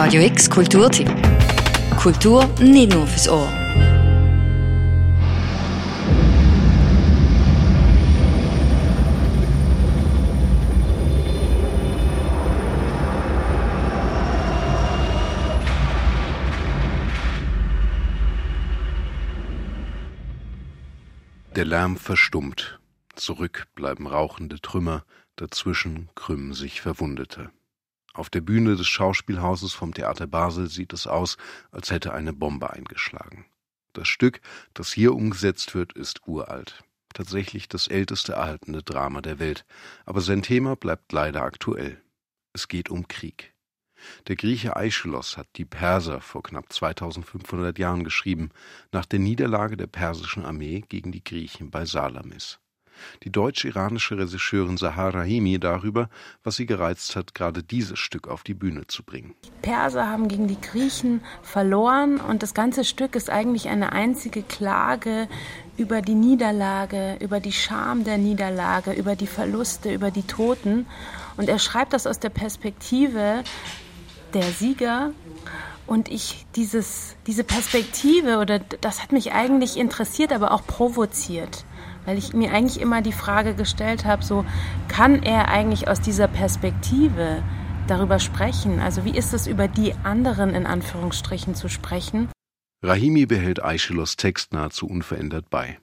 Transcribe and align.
Radio 0.00 0.22
X 0.22 0.48
Kulturtipp. 0.48 1.10
Kultur 1.96 2.46
nicht 2.60 2.92
nur 2.92 3.04
fürs 3.04 3.28
Ohr. 3.28 3.48
Der 21.56 21.64
Lärm 21.64 21.96
verstummt. 21.96 22.78
Zurück 23.16 23.66
bleiben 23.74 24.06
rauchende 24.06 24.60
Trümmer, 24.60 25.02
dazwischen 25.34 26.08
krümmen 26.14 26.52
sich 26.52 26.82
Verwundete. 26.82 27.50
Auf 28.18 28.30
der 28.30 28.40
Bühne 28.40 28.74
des 28.74 28.88
Schauspielhauses 28.88 29.74
vom 29.74 29.94
Theater 29.94 30.26
Basel 30.26 30.68
sieht 30.68 30.92
es 30.92 31.06
aus, 31.06 31.36
als 31.70 31.92
hätte 31.92 32.12
eine 32.12 32.32
Bombe 32.32 32.68
eingeschlagen. 32.68 33.46
Das 33.92 34.08
Stück, 34.08 34.40
das 34.74 34.92
hier 34.92 35.14
umgesetzt 35.14 35.76
wird, 35.76 35.92
ist 35.92 36.26
uralt. 36.26 36.82
Tatsächlich 37.14 37.68
das 37.68 37.86
älteste 37.86 38.32
erhaltene 38.32 38.82
Drama 38.82 39.20
der 39.20 39.38
Welt. 39.38 39.64
Aber 40.04 40.20
sein 40.20 40.42
Thema 40.42 40.74
bleibt 40.74 41.12
leider 41.12 41.42
aktuell. 41.42 42.02
Es 42.52 42.66
geht 42.66 42.90
um 42.90 43.06
Krieg. 43.06 43.54
Der 44.26 44.34
Grieche 44.34 44.74
Aeschylos 44.74 45.36
hat 45.36 45.46
die 45.54 45.64
Perser 45.64 46.20
vor 46.20 46.42
knapp 46.42 46.72
2500 46.72 47.78
Jahren 47.78 48.02
geschrieben, 48.02 48.50
nach 48.90 49.06
der 49.06 49.20
Niederlage 49.20 49.76
der 49.76 49.86
persischen 49.86 50.44
Armee 50.44 50.82
gegen 50.88 51.12
die 51.12 51.22
Griechen 51.22 51.70
bei 51.70 51.86
Salamis 51.86 52.58
die 53.24 53.30
deutsch-iranische 53.30 54.18
Regisseurin 54.18 54.76
Sahar 54.76 55.14
Rahimi 55.14 55.58
darüber, 55.58 56.08
was 56.44 56.56
sie 56.56 56.66
gereizt 56.66 57.16
hat, 57.16 57.34
gerade 57.34 57.62
dieses 57.62 57.98
Stück 57.98 58.28
auf 58.28 58.42
die 58.42 58.54
Bühne 58.54 58.86
zu 58.86 59.02
bringen. 59.02 59.34
Die 59.44 59.50
Perser 59.62 60.08
haben 60.08 60.28
gegen 60.28 60.48
die 60.48 60.60
Griechen 60.60 61.20
verloren 61.42 62.18
und 62.18 62.42
das 62.42 62.54
ganze 62.54 62.84
Stück 62.84 63.16
ist 63.16 63.30
eigentlich 63.30 63.68
eine 63.68 63.92
einzige 63.92 64.42
Klage 64.42 65.28
über 65.76 66.02
die 66.02 66.14
Niederlage, 66.14 67.16
über 67.20 67.40
die 67.40 67.52
Scham 67.52 68.04
der 68.04 68.18
Niederlage, 68.18 68.92
über 68.92 69.16
die 69.16 69.26
Verluste, 69.26 69.92
über 69.92 70.10
die 70.10 70.24
Toten. 70.24 70.86
Und 71.36 71.48
er 71.48 71.58
schreibt 71.58 71.92
das 71.92 72.06
aus 72.06 72.18
der 72.18 72.30
Perspektive 72.30 73.44
der 74.34 74.42
Sieger 74.42 75.12
und 75.86 76.10
ich 76.10 76.46
dieses, 76.54 77.16
diese 77.26 77.44
Perspektive 77.44 78.38
oder 78.38 78.58
das 78.58 79.02
hat 79.02 79.12
mich 79.12 79.32
eigentlich 79.32 79.76
interessiert, 79.76 80.32
aber 80.32 80.52
auch 80.52 80.66
provoziert 80.66 81.64
weil 82.08 82.16
ich 82.16 82.32
mir 82.32 82.54
eigentlich 82.54 82.80
immer 82.80 83.02
die 83.02 83.12
Frage 83.12 83.54
gestellt 83.54 84.06
habe, 84.06 84.24
so 84.24 84.46
kann 84.88 85.22
er 85.22 85.48
eigentlich 85.48 85.88
aus 85.88 86.00
dieser 86.00 86.26
Perspektive 86.26 87.42
darüber 87.86 88.18
sprechen? 88.18 88.80
Also 88.80 89.04
wie 89.04 89.14
ist 89.14 89.34
es 89.34 89.46
über 89.46 89.68
die 89.68 89.92
anderen 90.04 90.54
in 90.54 90.64
Anführungsstrichen 90.64 91.54
zu 91.54 91.68
sprechen? 91.68 92.30
Rahimi 92.82 93.26
behält 93.26 93.62
Aeschylus 93.62 94.16
Text 94.16 94.54
nahezu 94.54 94.86
unverändert 94.86 95.50
bei. 95.50 95.78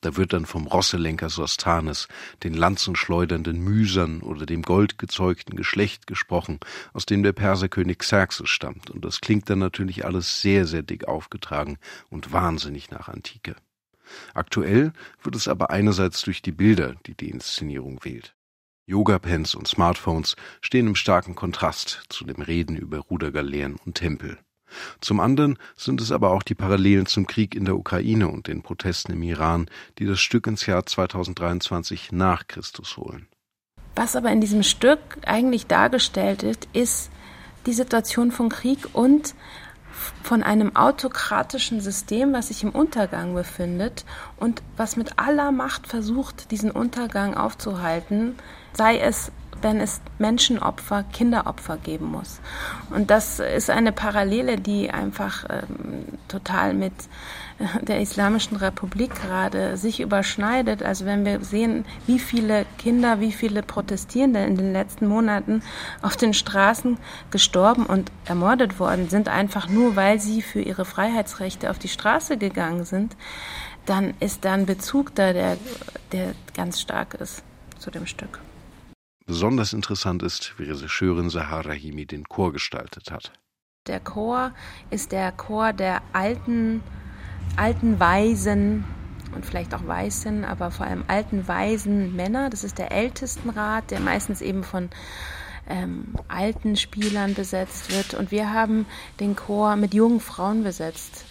Da 0.00 0.16
wird 0.16 0.32
dann 0.32 0.46
vom 0.46 0.66
Rosselenker 0.66 1.28
Sostanes, 1.28 2.08
den 2.42 2.54
lanzenschleudernden 2.54 3.60
Müsern 3.60 4.22
oder 4.22 4.46
dem 4.46 4.62
goldgezeugten 4.62 5.56
Geschlecht 5.56 6.06
gesprochen, 6.06 6.58
aus 6.94 7.04
dem 7.04 7.22
der 7.22 7.34
Perserkönig 7.34 7.98
Xerxes 7.98 8.48
stammt, 8.48 8.90
und 8.90 9.04
das 9.04 9.20
klingt 9.20 9.50
dann 9.50 9.58
natürlich 9.58 10.06
alles 10.06 10.40
sehr, 10.40 10.64
sehr 10.64 10.82
dick 10.82 11.06
aufgetragen 11.06 11.76
und 12.08 12.32
wahnsinnig 12.32 12.90
nach 12.90 13.08
Antike. 13.08 13.56
Aktuell 14.34 14.92
wird 15.22 15.36
es 15.36 15.48
aber 15.48 15.70
einerseits 15.70 16.22
durch 16.22 16.42
die 16.42 16.52
Bilder, 16.52 16.94
die 17.06 17.14
die 17.14 17.30
Inszenierung 17.30 18.04
wählt. 18.04 18.34
Yoga-Pens 18.86 19.54
und 19.54 19.66
Smartphones 19.66 20.36
stehen 20.60 20.86
im 20.86 20.94
starken 20.94 21.34
Kontrast 21.34 22.04
zu 22.08 22.24
dem 22.24 22.40
Reden 22.40 22.76
über 22.76 22.98
Rudergaleeren 22.98 23.76
und 23.84 23.96
Tempel. 23.96 24.38
Zum 25.00 25.20
anderen 25.20 25.58
sind 25.76 26.00
es 26.00 26.12
aber 26.12 26.30
auch 26.30 26.42
die 26.42 26.54
Parallelen 26.54 27.06
zum 27.06 27.26
Krieg 27.26 27.54
in 27.54 27.64
der 27.64 27.76
Ukraine 27.76 28.28
und 28.28 28.46
den 28.46 28.62
Protesten 28.62 29.12
im 29.12 29.22
Iran, 29.22 29.68
die 29.98 30.06
das 30.06 30.20
Stück 30.20 30.46
ins 30.46 30.66
Jahr 30.66 30.86
2023 30.86 32.12
nach 32.12 32.46
Christus 32.46 32.96
holen. 32.96 33.28
Was 33.94 34.14
aber 34.14 34.30
in 34.30 34.40
diesem 34.40 34.62
Stück 34.62 35.18
eigentlich 35.24 35.66
dargestellt 35.66 36.42
ist, 36.42 36.68
ist 36.72 37.10
die 37.66 37.72
Situation 37.72 38.30
von 38.30 38.48
Krieg 38.48 38.78
und 38.92 39.34
von 40.22 40.42
einem 40.42 40.76
autokratischen 40.76 41.80
System, 41.80 42.32
was 42.32 42.48
sich 42.48 42.62
im 42.62 42.70
Untergang 42.70 43.34
befindet 43.34 44.04
und 44.38 44.62
was 44.76 44.96
mit 44.96 45.18
aller 45.18 45.52
Macht 45.52 45.86
versucht, 45.86 46.50
diesen 46.50 46.70
Untergang 46.70 47.36
aufzuhalten, 47.36 48.36
sei 48.72 48.98
es 48.98 49.32
wenn 49.62 49.80
es 49.80 50.00
Menschenopfer, 50.18 51.04
Kinderopfer 51.12 51.76
geben 51.78 52.06
muss. 52.06 52.40
Und 52.90 53.10
das 53.10 53.40
ist 53.40 53.70
eine 53.70 53.92
Parallele, 53.92 54.56
die 54.56 54.90
einfach 54.90 55.44
ähm, 55.48 56.15
total 56.28 56.74
mit 56.74 56.92
der 57.82 58.00
Islamischen 58.00 58.56
Republik 58.56 59.14
gerade 59.14 59.76
sich 59.76 60.00
überschneidet. 60.00 60.82
Also 60.82 61.06
wenn 61.06 61.24
wir 61.24 61.42
sehen, 61.42 61.84
wie 62.06 62.18
viele 62.18 62.66
Kinder, 62.78 63.20
wie 63.20 63.32
viele 63.32 63.62
Protestierende 63.62 64.44
in 64.44 64.56
den 64.56 64.72
letzten 64.72 65.06
Monaten 65.06 65.62
auf 66.02 66.16
den 66.16 66.34
Straßen 66.34 66.98
gestorben 67.30 67.86
und 67.86 68.12
ermordet 68.26 68.78
worden 68.78 69.08
sind, 69.08 69.28
einfach 69.28 69.68
nur 69.68 69.96
weil 69.96 70.20
sie 70.20 70.42
für 70.42 70.60
ihre 70.60 70.84
Freiheitsrechte 70.84 71.70
auf 71.70 71.78
die 71.78 71.88
Straße 71.88 72.36
gegangen 72.36 72.84
sind, 72.84 73.16
dann 73.86 74.14
ist 74.20 74.44
da 74.44 74.52
ein 74.52 74.66
Bezug 74.66 75.14
da, 75.14 75.32
der, 75.32 75.56
der 76.12 76.34
ganz 76.54 76.80
stark 76.80 77.14
ist 77.14 77.42
zu 77.78 77.90
dem 77.90 78.06
Stück. 78.06 78.40
Besonders 79.26 79.72
interessant 79.72 80.22
ist, 80.22 80.54
wie 80.58 80.64
Regisseurin 80.70 81.30
Sahara 81.30 81.72
Himi 81.72 82.06
den 82.06 82.24
Chor 82.24 82.52
gestaltet 82.52 83.10
hat. 83.10 83.32
Der 83.86 84.00
Chor 84.00 84.52
ist 84.90 85.12
der 85.12 85.32
Chor 85.32 85.72
der 85.72 86.02
alten 86.12 86.82
alten 87.56 87.98
Weisen 88.00 88.84
und 89.34 89.44
vielleicht 89.44 89.74
auch 89.74 89.86
Weißen, 89.86 90.44
aber 90.44 90.70
vor 90.70 90.86
allem 90.86 91.04
alten 91.08 91.46
weisen 91.46 92.16
Männer. 92.16 92.50
Das 92.50 92.64
ist 92.64 92.78
der 92.78 92.92
Ältestenrat, 92.92 93.90
der 93.90 94.00
meistens 94.00 94.40
eben 94.40 94.64
von 94.64 94.88
ähm, 95.68 96.14
alten 96.28 96.76
Spielern 96.76 97.34
besetzt 97.34 97.90
wird. 97.90 98.14
Und 98.14 98.30
wir 98.30 98.52
haben 98.52 98.86
den 99.20 99.36
Chor 99.36 99.76
mit 99.76 99.94
jungen 99.94 100.20
Frauen 100.20 100.62
besetzt. 100.62 101.24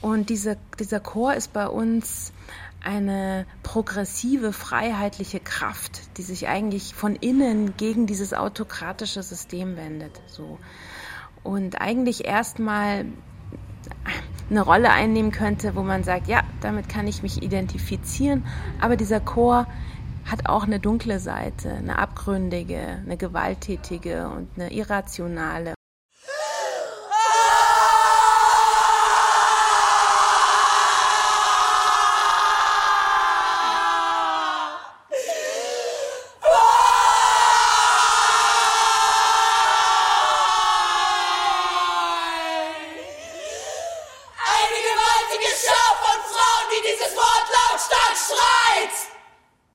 Und 0.00 0.30
diese, 0.30 0.56
dieser 0.78 1.00
Chor 1.00 1.34
ist 1.34 1.52
bei 1.52 1.66
uns 1.66 2.32
eine 2.82 3.46
progressive, 3.62 4.52
freiheitliche 4.52 5.40
Kraft, 5.40 6.18
die 6.18 6.22
sich 6.22 6.48
eigentlich 6.48 6.94
von 6.94 7.16
innen 7.16 7.76
gegen 7.76 8.06
dieses 8.06 8.34
autokratische 8.34 9.22
System 9.22 9.76
wendet. 9.76 10.20
So. 10.26 10.58
Und 11.44 11.80
eigentlich 11.80 12.24
erstmal 12.24 13.04
eine 14.50 14.60
Rolle 14.60 14.90
einnehmen 14.90 15.30
könnte, 15.30 15.74
wo 15.76 15.82
man 15.82 16.02
sagt, 16.04 16.26
ja, 16.26 16.42
damit 16.60 16.88
kann 16.88 17.06
ich 17.06 17.22
mich 17.22 17.42
identifizieren, 17.42 18.44
aber 18.80 18.96
dieser 18.96 19.20
Chor 19.20 19.66
hat 20.26 20.48
auch 20.48 20.64
eine 20.64 20.80
dunkle 20.80 21.18
Seite, 21.18 21.70
eine 21.70 21.98
abgründige, 21.98 23.02
eine 23.04 23.16
gewalttätige 23.16 24.28
und 24.28 24.48
eine 24.56 24.72
irrationale. 24.72 25.74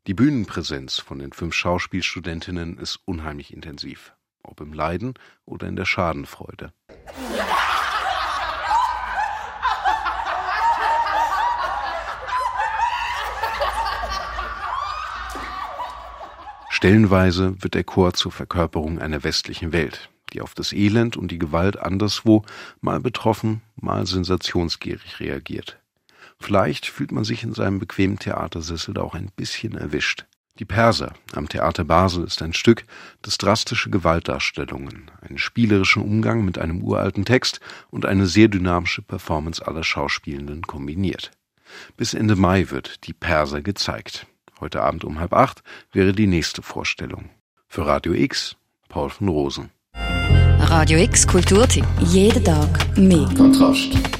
Die 0.09 0.15
Bühnenpräsenz 0.15 0.97
von 0.97 1.19
den 1.19 1.33
fünf 1.33 1.53
Schauspielstudentinnen 1.53 2.79
ist 2.79 2.99
unheimlich 3.05 3.53
intensiv, 3.53 4.13
ob 4.41 4.59
im 4.59 4.73
Leiden 4.73 5.13
oder 5.45 5.67
in 5.67 5.75
der 5.75 5.85
Schadenfreude. 5.85 6.73
Stellenweise 16.71 17.61
wird 17.61 17.75
der 17.75 17.83
Chor 17.83 18.13
zur 18.13 18.31
Verkörperung 18.31 18.97
einer 18.97 19.23
westlichen 19.23 19.73
Welt, 19.73 20.09
die 20.33 20.41
auf 20.41 20.55
das 20.55 20.73
Elend 20.73 21.17
und 21.17 21.29
die 21.29 21.37
Gewalt 21.37 21.77
anderswo 21.77 22.43
mal 22.81 22.99
betroffen, 22.99 23.61
mal 23.75 24.07
sensationsgierig 24.07 25.19
reagiert. 25.19 25.77
Vielleicht 26.39 26.85
fühlt 26.85 27.11
man 27.11 27.23
sich 27.23 27.43
in 27.43 27.53
seinem 27.53 27.79
bequemen 27.79 28.19
Theatersessel 28.19 28.93
da 28.93 29.01
auch 29.01 29.15
ein 29.15 29.31
bisschen 29.35 29.75
erwischt. 29.75 30.25
Die 30.59 30.65
Perser 30.65 31.13
am 31.33 31.47
Theater 31.47 31.85
Basel 31.85 32.25
ist 32.25 32.41
ein 32.41 32.51
Stück, 32.51 32.83
das 33.21 33.37
drastische 33.37 33.89
Gewaltdarstellungen, 33.89 35.09
einen 35.21 35.37
spielerischen 35.37 36.03
Umgang 36.03 36.43
mit 36.43 36.57
einem 36.57 36.83
uralten 36.83 37.23
Text 37.23 37.61
und 37.89 38.05
eine 38.05 38.27
sehr 38.27 38.49
dynamische 38.49 39.01
Performance 39.01 39.65
aller 39.65 39.83
Schauspielenden 39.83 40.63
kombiniert. 40.63 41.31
Bis 41.95 42.13
Ende 42.13 42.35
Mai 42.35 42.69
wird 42.71 43.07
die 43.07 43.13
Perser 43.13 43.61
gezeigt. 43.61 44.27
Heute 44.59 44.81
Abend 44.81 45.05
um 45.05 45.19
halb 45.19 45.33
acht 45.33 45.63
wäre 45.93 46.11
die 46.11 46.27
nächste 46.27 46.61
Vorstellung. 46.61 47.29
Für 47.67 47.85
Radio 47.85 48.13
X, 48.13 48.57
Paul 48.89 49.09
von 49.09 49.29
Rosen. 49.29 49.69
Radio 50.59 50.99
X 50.99 51.25
Kulturtipp. 51.25 51.85
Jeden 51.99 52.43
Tag 52.43 52.97
mehr. 52.97 53.29
Kontrast. 53.37 54.18